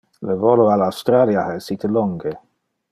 [0.29, 2.37] Le volo al Australia ha essite longe.